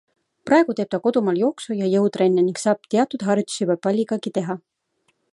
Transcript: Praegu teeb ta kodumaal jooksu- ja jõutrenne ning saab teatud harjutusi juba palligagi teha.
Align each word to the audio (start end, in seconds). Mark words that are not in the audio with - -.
Praegu 0.49 0.73
teeb 0.77 0.87
ta 0.93 0.99
kodumaal 1.03 1.41
jooksu- 1.41 1.75
ja 1.81 1.89
jõutrenne 1.91 2.45
ning 2.47 2.61
saab 2.61 2.89
teatud 2.93 3.25
harjutusi 3.27 3.61
juba 3.65 3.75
palligagi 3.83 4.33
teha. 4.39 4.57